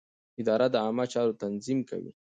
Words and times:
اداره 0.41 0.67
د 0.73 0.75
عامه 0.83 1.05
چارو 1.13 1.37
تنظیم 1.43 1.79
کوي. 1.89 2.11